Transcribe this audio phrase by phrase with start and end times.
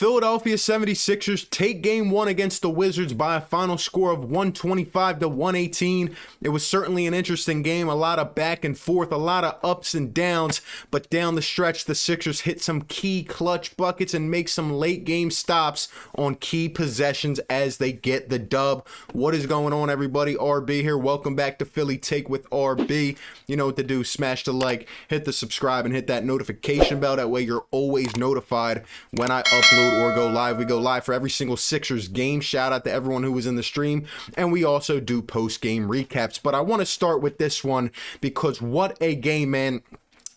[0.00, 5.28] Philadelphia 76ers take game one against the Wizards by a final score of 125 to
[5.28, 6.16] 118.
[6.40, 9.58] It was certainly an interesting game, a lot of back and forth, a lot of
[9.62, 14.30] ups and downs, but down the stretch, the Sixers hit some key clutch buckets and
[14.30, 18.88] make some late game stops on key possessions as they get the dub.
[19.12, 20.34] What is going on, everybody?
[20.34, 20.96] RB here.
[20.96, 23.18] Welcome back to Philly Take with RB.
[23.46, 24.02] You know what to do.
[24.02, 27.16] Smash the like, hit the subscribe, and hit that notification bell.
[27.16, 30.58] That way you're always notified when I upload or go live.
[30.58, 32.40] We go live for every single Sixers game.
[32.40, 34.06] Shout out to everyone who was in the stream.
[34.36, 36.40] And we also do post game recaps.
[36.42, 37.90] But I want to start with this one
[38.20, 39.82] because what a game, man.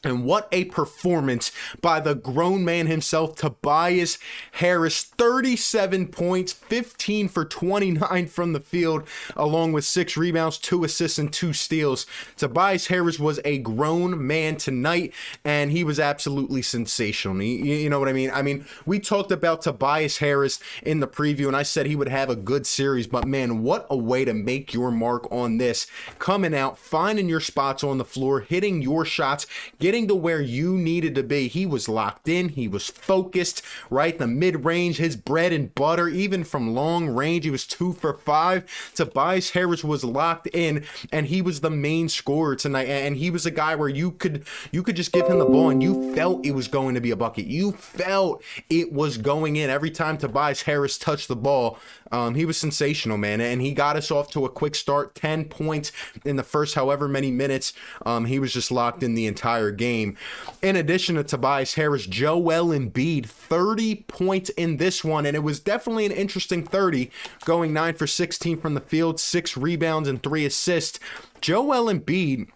[0.04, 4.18] And what a performance by the grown man himself, Tobias
[4.54, 5.04] Harris.
[5.04, 11.32] 37 points, 15 for 29 from the field, along with six rebounds, two assists, and
[11.32, 12.06] two steals.
[12.36, 15.14] Tobias Harris was a grown man tonight,
[15.46, 17.42] and he was absolutely sensational.
[17.42, 18.32] You, know what I mean?
[18.32, 22.10] I mean, we talked about Tobias Harris in the preview, and I said he would
[22.10, 25.88] have a good series, but man, what a way to make your mark on this.
[26.20, 29.48] Coming out, finding your spots on the floor, hitting your shots,
[29.80, 31.48] getting getting to where you needed to be.
[31.48, 34.18] He was locked in, he was focused, right?
[34.18, 38.18] The mid range, his bread and butter, even from long range, he was two for
[38.18, 38.66] five.
[38.96, 42.88] Tobias Harris was locked in, and he was the main scorer tonight.
[42.88, 45.70] And he was a guy where you could you could just give him the ball
[45.70, 47.46] and you felt it was going to be a bucket.
[47.46, 51.78] You felt it was going in every time Tobias Harris touched the ball.
[52.12, 55.16] Um, he was sensational, man, and he got us off to a quick start.
[55.16, 55.92] Ten points
[56.24, 57.74] in the first however many minutes.
[58.06, 59.83] Um, he was just locked in the entire game.
[59.84, 65.60] In addition to Tobias Harris, Joel Embiid, 30 points in this one, and it was
[65.60, 67.12] definitely an interesting 30,
[67.46, 71.00] going nine for 16 from the field, six rebounds and three assists.
[71.42, 72.50] Joel Embiid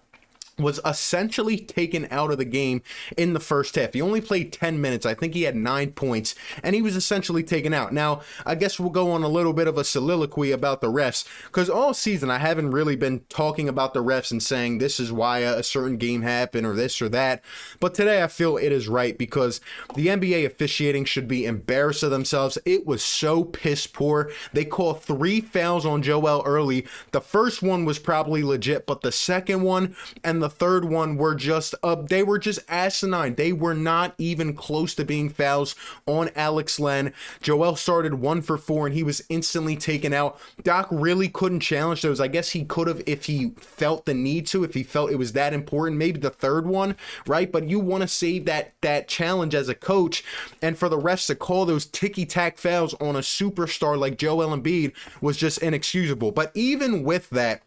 [0.58, 2.81] was essentially taken out of the game
[3.16, 3.94] in the first half.
[3.94, 5.05] He only played 10 minutes.
[5.05, 6.33] I think he had nine points,
[6.64, 7.93] and he was essentially taken out.
[7.93, 11.27] Now, I guess we'll go on a little bit of a soliloquy about the refs,
[11.45, 15.11] because all season I haven't really been talking about the refs and saying this is
[15.11, 17.43] why a certain game happened or this or that.
[17.80, 19.61] But today I feel it is right because
[19.95, 22.58] the NBA officiating should be embarrassed of themselves.
[22.65, 24.31] It was so piss poor.
[24.54, 26.87] They called three fouls on Joel early.
[27.11, 31.17] The first one was probably legit, but the second one and the the third one
[31.17, 33.35] were just uh, they were just asinine.
[33.35, 35.75] They were not even close to being fouls
[36.05, 37.13] on Alex Len.
[37.41, 40.39] Joel started one for four and he was instantly taken out.
[40.63, 42.21] Doc really couldn't challenge those.
[42.21, 45.17] I guess he could have if he felt the need to, if he felt it
[45.17, 45.97] was that important.
[45.97, 47.52] Maybe the third one, right?
[47.52, 50.23] But you want to save that that challenge as a coach,
[50.61, 54.55] and for the refs to call those ticky tack fouls on a superstar like Joel
[54.57, 56.31] Embiid was just inexcusable.
[56.31, 57.63] But even with that.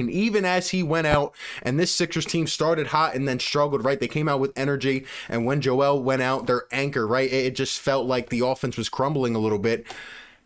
[0.00, 3.84] And even as he went out, and this Sixers team started hot and then struggled,
[3.84, 4.00] right?
[4.00, 7.30] They came out with energy, and when Joel went out, their anchor, right?
[7.32, 9.86] It just felt like the offense was crumbling a little bit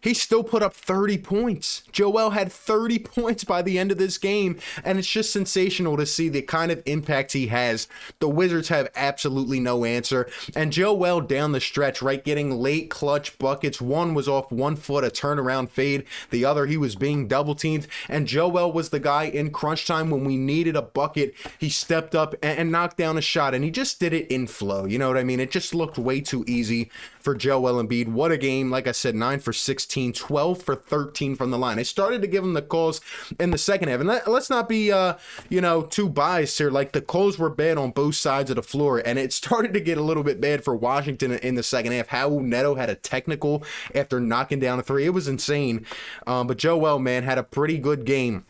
[0.04, 1.82] he still put up 30 points.
[1.90, 6.04] Joel had 30 points by the end of this game, and it's just sensational to
[6.04, 7.88] see the kind of impact he has.
[8.18, 13.38] The Wizards have absolutely no answer, and Joel down the stretch, right, getting late clutch
[13.38, 13.80] buckets.
[13.80, 16.04] One was off one foot, a turnaround fade.
[16.28, 20.10] The other, he was being double teamed, and Joel was the guy in crunch time
[20.10, 21.34] when we needed a bucket.
[21.58, 24.84] He stepped up and, knocked down a shot, and he just did it in flow.
[24.84, 25.40] You know what I mean?
[25.40, 28.08] It just looked way too easy for Joel Embiid.
[28.08, 28.70] What a game.
[28.70, 31.78] Like I said, 9 for 16, 12 for 13 from the line.
[31.78, 33.00] I started to give him the calls
[33.38, 34.00] in the second half.
[34.00, 35.14] And let, us not be, uh,
[35.48, 36.70] you know, too biased here.
[36.70, 39.02] Like the calls were bad on both sides of the floor.
[39.04, 42.08] And it started to get a little bit bad for Washington in the second half.
[42.08, 45.06] Raul Neto had a technical after knocking down a three.
[45.06, 45.86] It was insane.
[46.26, 48.44] Um, but Joel, man, had a pretty good game.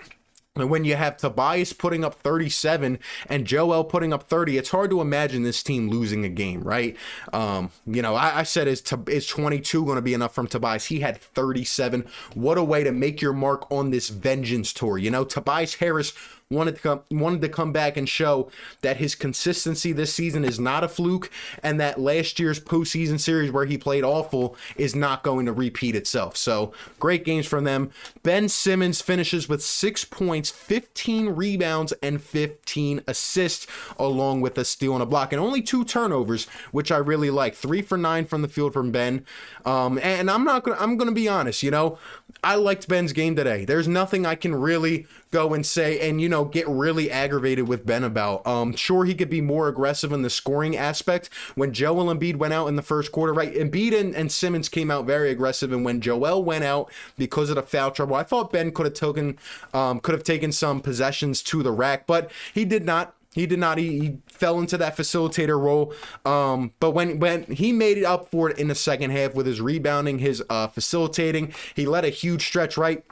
[0.57, 4.89] And when you have Tobias putting up 37 and Joel putting up 30, it's hard
[4.91, 6.97] to imagine this team losing a game, right?
[7.33, 10.85] Um, you know, I, I said, is, is 22 going to be enough from Tobias?
[10.85, 12.07] He had 37.
[12.35, 14.97] What a way to make your mark on this vengeance tour.
[14.97, 16.13] You know, Tobias Harris
[16.51, 18.51] wanted to come wanted to come back and show
[18.83, 21.31] that his consistency this season is not a fluke,
[21.63, 25.97] and that last year's postseason series where he played awful is not going to repeat
[25.97, 26.37] itself.
[26.37, 27.91] So great games from them.
[28.23, 33.67] Ben Simmons finishes with six points, 15 rebounds, and 15 assists,
[33.99, 37.55] along with a steal and a block, and only two turnovers, which I really like.
[37.55, 39.25] Three for nine from the field from Ben.
[39.65, 41.99] Um, and I'm not gonna I'm gonna be honest, you know,
[42.43, 43.65] I liked Ben's game today.
[43.65, 47.85] There's nothing I can really go and say and you know get really aggravated with
[47.85, 48.45] Ben about.
[48.47, 51.29] Um, sure he could be more aggressive in the scoring aspect.
[51.55, 53.55] When Joel Embiid went out in the first quarter, right?
[53.55, 57.57] Embiid and, and Simmons came out very aggressive, and when Joel went out because of
[57.57, 59.39] the foul trouble, I thought Ben could have taken
[59.75, 63.15] um, could have taken some possessions to the rack, but he did not.
[63.35, 63.79] He did not.
[63.79, 65.93] He, he, fell into that facilitator role.
[66.25, 69.47] Um, but when when he made it up for it in the second half with
[69.47, 73.05] his rebounding, his uh, facilitating, he led a huge stretch right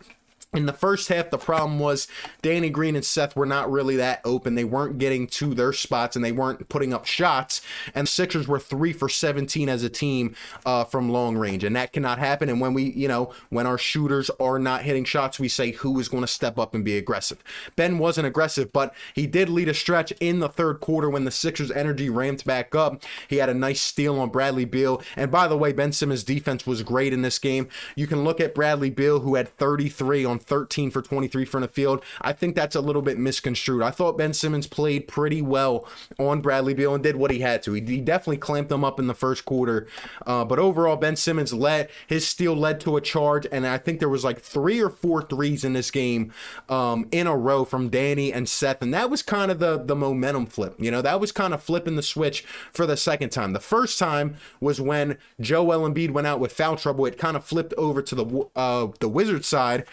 [0.55, 2.07] in the first half, the problem was
[2.43, 4.55] Danny Green and Seth were not really that open.
[4.55, 7.63] They weren't getting to their spots and they weren't putting up shots.
[7.95, 11.65] And the Sixers were three for 17 as a team uh, from long range.
[11.65, 12.51] And that cannot happen.
[12.51, 15.99] And when we, you know, when our shooters are not hitting shots, we say who
[15.99, 17.43] is going to step up and be aggressive.
[17.75, 21.31] Ben wasn't aggressive, but he did lead a stretch in the third quarter when the
[21.31, 23.03] Sixers' energy ramped back up.
[23.27, 25.03] He had a nice steal on Bradley Beal.
[25.17, 27.69] And by the way, Ben Simmons' defense was great in this game.
[27.97, 31.69] You can look at Bradley Beal, who had 33 on 13 for 23 from the
[31.69, 32.03] field.
[32.21, 33.83] I think that's a little bit misconstrued.
[33.83, 35.87] I thought Ben Simmons played pretty well
[36.19, 37.73] on Bradley Beal and did what he had to.
[37.73, 39.87] He, he definitely clamped them up in the first quarter.
[40.27, 43.99] Uh, but overall, Ben Simmons led, his steal led to a charge, and I think
[43.99, 46.33] there was like three or four threes in this game
[46.69, 49.97] um, in a row from Danny and Seth, and that was kind of the, the
[49.97, 50.77] momentum flip.
[50.79, 53.53] You know, that was kind of flipping the switch for the second time.
[53.53, 57.07] The first time was when Joel Embiid went out with foul trouble.
[57.07, 59.85] It kind of flipped over to the uh, the Wizard side.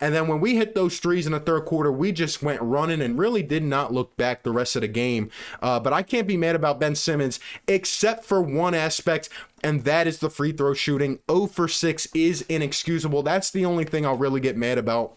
[0.00, 3.00] And then when we hit those threes in the third quarter, we just went running
[3.00, 5.30] and really did not look back the rest of the game.
[5.62, 9.28] Uh, but I can't be mad about Ben Simmons, except for one aspect
[9.64, 11.20] and that is the free throw shooting.
[11.30, 13.22] 0 for 6 is inexcusable.
[13.22, 15.16] That's the only thing I'll really get mad about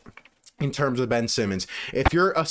[0.59, 1.68] in terms of Ben Simmons.
[1.94, 2.45] If you're uh,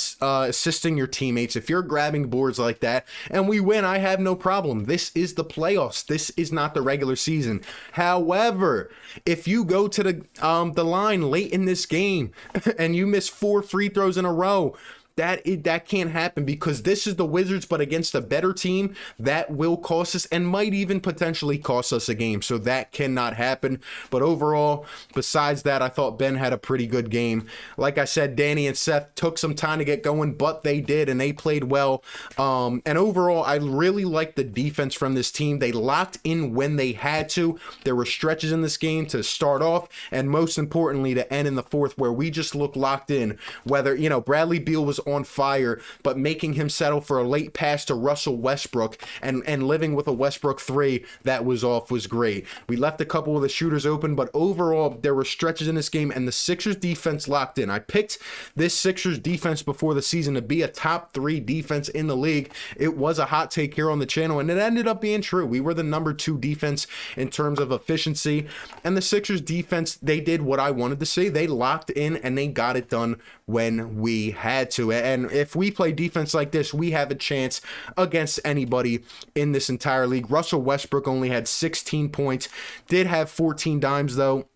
[0.47, 4.33] assisting your teammates, if you're grabbing boards like that, and we win, I have no
[4.33, 4.85] problem.
[4.85, 6.05] This is the playoffs.
[6.05, 7.61] This is not the regular season.
[7.93, 8.89] However,
[9.25, 12.31] if you go to the um, the line late in this game
[12.79, 14.75] and you miss four free throws in a row,
[15.17, 18.95] that it, that can't happen because this is the Wizards, but against a better team
[19.19, 22.41] that will cost us and might even potentially cost us a game.
[22.41, 23.81] So that cannot happen.
[24.09, 27.47] But overall, besides that, I thought Ben had a pretty good game.
[27.75, 31.09] Like I said, Danny and Seth took some time to get going, but they did
[31.09, 32.03] and they played well.
[32.37, 35.59] Um, and overall, I really liked the defense from this team.
[35.59, 37.59] They locked in when they had to.
[37.83, 41.55] There were stretches in this game to start off, and most importantly, to end in
[41.55, 43.37] the fourth, where we just looked locked in.
[43.63, 47.53] Whether you know Bradley Beal was on fire, but making him settle for a late
[47.53, 52.07] pass to Russell Westbrook and, and living with a Westbrook three that was off was
[52.07, 52.45] great.
[52.67, 55.89] We left a couple of the shooters open, but overall, there were stretches in this
[55.89, 57.69] game, and the Sixers defense locked in.
[57.69, 58.17] I picked
[58.55, 62.51] this Sixers defense before the season to be a top three defense in the league.
[62.75, 65.45] It was a hot take here on the channel, and it ended up being true.
[65.45, 68.47] We were the number two defense in terms of efficiency,
[68.83, 71.29] and the Sixers defense, they did what I wanted to see.
[71.29, 74.91] They locked in and they got it done when we had to.
[74.91, 77.61] And if we play defense like this, we have a chance
[77.97, 79.03] against anybody
[79.33, 80.29] in this entire league.
[80.29, 82.49] Russell Westbrook only had 16 points,
[82.87, 84.47] did have 14 dimes though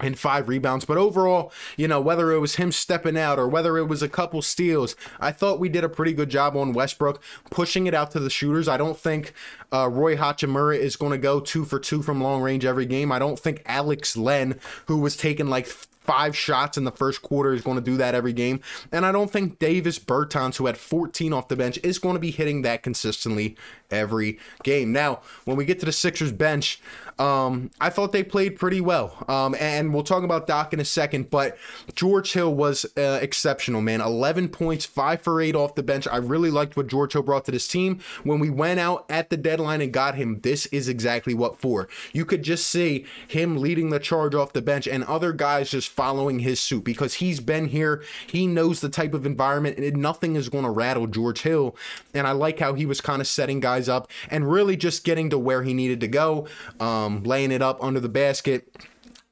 [0.00, 0.84] and five rebounds.
[0.84, 4.08] But overall, you know, whether it was him stepping out or whether it was a
[4.08, 8.10] couple steals, I thought we did a pretty good job on Westbrook pushing it out
[8.10, 8.68] to the shooters.
[8.68, 9.32] I don't think
[9.72, 13.12] uh, Rui Hachimura is going to go two for two from long range every game.
[13.12, 15.66] I don't think Alex Len, who was taking like
[16.06, 18.60] five shots in the first quarter is going to do that every game.
[18.92, 22.20] And I don't think Davis Bertans, who had 14 off the bench, is going to
[22.20, 23.56] be hitting that consistently
[23.90, 24.92] every game.
[24.92, 26.80] Now, when we get to the Sixers bench,
[27.18, 29.24] um, I thought they played pretty well.
[29.28, 31.56] Um, and we'll talk about Doc in a second, but
[31.94, 34.00] George Hill was uh, exceptional, man.
[34.00, 36.06] 11 points, 5 for 8 off the bench.
[36.06, 38.00] I really liked what George Hill brought to this team.
[38.22, 41.88] When we went out at the deadline and got him, this is exactly what for.
[42.12, 45.88] You could just see him leading the charge off the bench and other guys just
[45.88, 48.02] following his suit because he's been here.
[48.26, 51.76] He knows the type of environment, and nothing is going to rattle George Hill.
[52.14, 55.30] And I like how he was kind of setting guys up and really just getting
[55.30, 56.46] to where he needed to go.
[56.80, 58.68] Um, laying it up under the basket.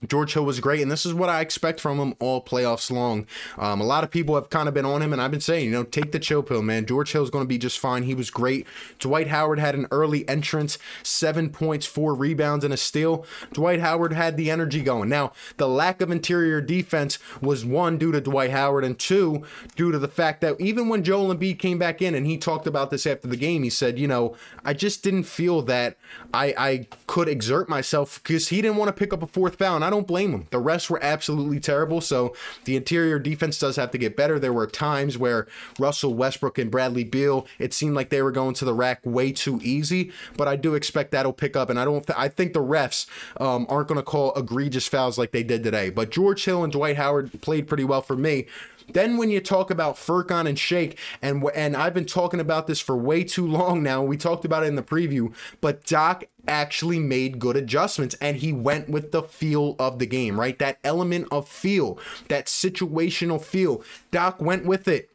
[0.08, 3.26] George Hill was great, and this is what I expect from him all playoffs long.
[3.58, 5.66] Um, a lot of people have kind of been on him, and I've been saying,
[5.66, 6.86] you know, take the chill pill, man.
[6.86, 8.04] George Hill's going to be just fine.
[8.04, 8.66] He was great.
[8.98, 13.26] Dwight Howard had an early entrance, seven points, four rebounds, and a steal.
[13.52, 15.08] Dwight Howard had the energy going.
[15.08, 19.44] Now, the lack of interior defense was one due to Dwight Howard, and two
[19.76, 22.66] due to the fact that even when Joel Embiid came back in, and he talked
[22.66, 25.96] about this after the game, he said, you know, I just didn't feel that
[26.32, 29.76] I I could exert myself because he didn't want to pick up a fourth foul,
[29.76, 30.46] and I don't blame him.
[30.50, 32.00] The rest were absolutely terrible.
[32.00, 32.34] So
[32.64, 34.38] the interior defense does have to get better.
[34.38, 35.46] There were times where
[35.78, 39.32] Russell Westbrook and Bradley Beal, it seemed like they were going to the rack way
[39.32, 40.12] too easy.
[40.36, 41.70] But I do expect that'll pick up.
[41.70, 42.04] And I don't.
[42.06, 43.06] Th- I think the refs
[43.40, 45.90] um, aren't going to call egregious fouls like they did today.
[45.90, 48.46] But George Hill and Dwight Howard played pretty well for me.
[48.92, 52.80] Then when you talk about Furkan and Shake, and and I've been talking about this
[52.80, 54.02] for way too long now.
[54.02, 58.52] We talked about it in the preview, but Doc actually made good adjustments and he
[58.52, 60.58] went with the feel of the game, right?
[60.58, 61.98] That element of feel,
[62.28, 63.82] that situational feel.
[64.10, 65.10] Doc went with it.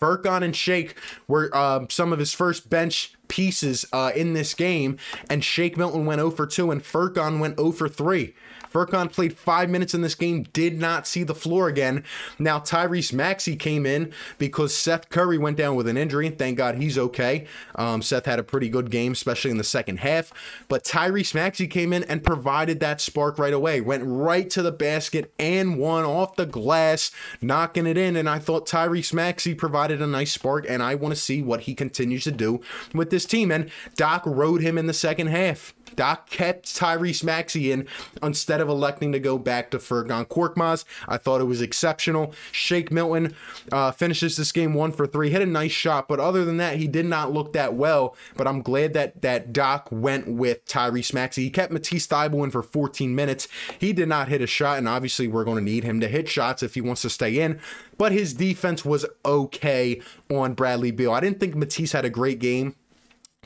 [0.00, 0.96] Furkan and Shake
[1.26, 4.98] were uh, some of his first bench pieces uh, in this game,
[5.30, 8.34] and Shake Milton went 0 for 2, and Furkan went 0 for 3.
[8.74, 12.02] Furkan played five minutes in this game, did not see the floor again.
[12.40, 16.28] Now, Tyrese Maxey came in because Seth Curry went down with an injury.
[16.30, 17.46] Thank God he's okay.
[17.76, 20.32] Um, Seth had a pretty good game, especially in the second half.
[20.68, 23.80] But Tyrese Maxey came in and provided that spark right away.
[23.80, 28.16] Went right to the basket and one off the glass, knocking it in.
[28.16, 31.60] And I thought Tyrese Maxey provided a nice spark, and I want to see what
[31.60, 32.60] he continues to do
[32.92, 33.52] with this team.
[33.52, 35.74] And Doc rode him in the second half.
[35.96, 37.86] Doc kept Tyrese Maxey in
[38.22, 40.84] instead of electing to go back to Furkan Korkmaz.
[41.08, 42.34] I thought it was exceptional.
[42.52, 43.34] Shake Milton
[43.72, 46.76] uh, finishes this game one for three, hit a nice shot, but other than that,
[46.76, 48.16] he did not look that well.
[48.36, 51.44] But I'm glad that that Doc went with Tyrese Maxey.
[51.44, 53.48] He kept Matisse Thybulle in for 14 minutes.
[53.78, 56.28] He did not hit a shot, and obviously we're going to need him to hit
[56.28, 57.60] shots if he wants to stay in.
[57.96, 61.12] But his defense was okay on Bradley Beal.
[61.12, 62.74] I didn't think Matisse had a great game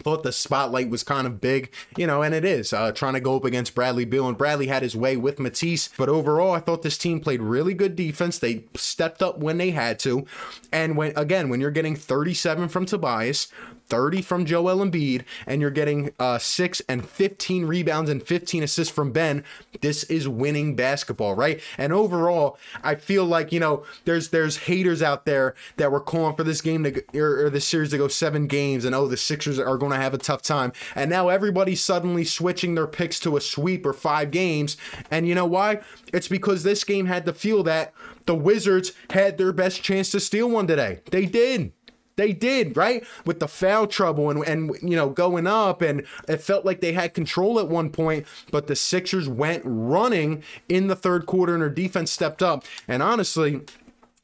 [0.02, 3.20] thought the spotlight was kind of big, you know, and it is uh, trying to
[3.20, 5.90] go up against Bradley Beal, and Bradley had his way with Matisse.
[5.96, 8.38] But overall, I thought this team played really good defense.
[8.38, 10.26] They stepped up when they had to,
[10.72, 13.48] and when again, when you're getting 37 from Tobias,
[13.88, 18.94] 30 from Joel Embiid, and you're getting uh, six and 15 rebounds and 15 assists
[18.94, 19.44] from Ben.
[19.80, 21.60] This is winning basketball, right?
[21.76, 26.36] And overall, I feel like you know there's there's haters out there that were calling
[26.36, 29.16] for this game to or, or this series to go seven games, and oh the
[29.16, 30.72] Sixers are going to have a tough time.
[30.94, 34.76] And now everybody's suddenly switching their picks to a sweep or five games,
[35.10, 35.80] and you know why?
[36.12, 37.92] It's because this game had to feel that
[38.26, 41.00] the Wizards had their best chance to steal one today.
[41.10, 41.72] They did.
[42.18, 43.06] They did, right?
[43.24, 46.92] With the foul trouble and, and you know, going up, and it felt like they
[46.92, 51.62] had control at one point, but the Sixers went running in the third quarter and
[51.62, 52.64] their defense stepped up.
[52.88, 53.60] And honestly,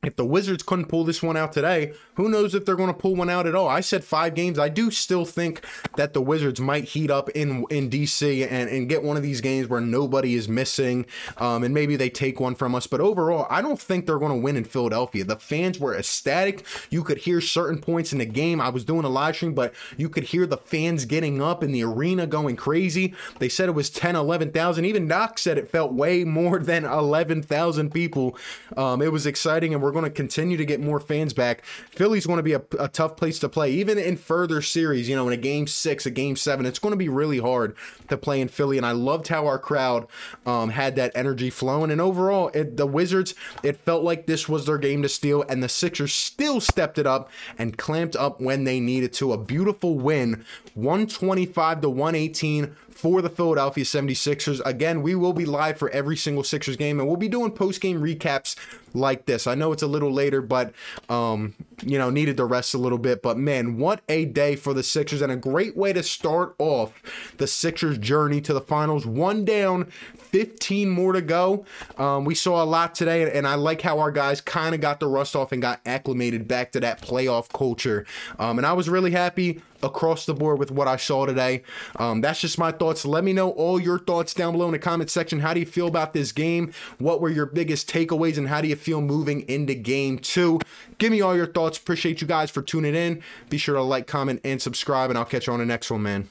[0.07, 2.99] if the Wizards couldn't pull this one out today, who knows if they're going to
[2.99, 3.69] pull one out at all?
[3.69, 4.59] I said five games.
[4.59, 5.65] I do still think
[5.97, 9.41] that the Wizards might heat up in in DC and, and get one of these
[9.41, 11.07] games where nobody is missing,
[11.39, 12.87] um, and maybe they take one from us.
[12.87, 15.25] But overall, I don't think they're going to win in Philadelphia.
[15.25, 16.65] The fans were ecstatic.
[16.91, 18.61] You could hear certain points in the game.
[18.61, 21.73] I was doing a live stream, but you could hear the fans getting up in
[21.73, 23.15] the arena going crazy.
[23.39, 24.85] They said it was 10, 11,000.
[24.85, 28.37] Even Doc said it felt way more than 11,000 people.
[28.77, 31.65] Um, it was exciting, and we're going to continue to get more fans back.
[31.65, 35.09] Philly's going to be a, a, tough place to play, even in further series.
[35.09, 37.75] You know, in a game six, a game seven, it's going to be really hard
[38.09, 38.77] to play in Philly.
[38.77, 40.07] And I loved how our crowd
[40.45, 41.91] um, had that energy flowing.
[41.91, 45.63] And overall, it, the Wizards, it felt like this was their game to steal, and
[45.63, 49.33] the Sixers still stepped it up and clamped up when they needed to.
[49.33, 54.63] A beautiful win, 125 to 118 for the Philadelphia 76ers.
[54.65, 57.83] Again, we will be live for every single Sixers game and we'll be doing post
[57.83, 58.57] game recaps
[58.95, 59.47] like this.
[59.47, 60.73] I know it's a little later, but
[61.11, 63.21] um, you know, needed to rest a little bit.
[63.21, 67.03] But man, what a day for the Sixers and a great way to start off
[67.37, 69.05] the Sixers journey to the finals.
[69.05, 69.85] One down,
[70.17, 71.67] 15 more to go.
[71.99, 74.99] Um, we saw a lot today, and I like how our guys kind of got
[74.99, 78.07] the rust off and got acclimated back to that playoff culture.
[78.39, 81.63] Um, and I was really happy across the board with what I saw today.
[81.97, 83.05] Um, that's just my thoughts.
[83.05, 85.41] Let me know all your thoughts down below in the comment section.
[85.41, 86.73] How do you feel about this game?
[86.99, 90.61] What were your biggest takeaways, and how do you feel moving into game two?
[90.99, 91.79] Give me all your thoughts.
[91.79, 93.23] Appreciate you guys for tuning in.
[93.49, 96.03] Be sure to like, comment, and subscribe, and I'll catch you on the next one,
[96.03, 96.31] man.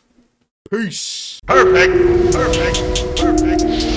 [0.69, 1.39] Peace.
[1.45, 1.93] Perfect.
[2.33, 3.19] Perfect.
[3.19, 3.92] Perfect.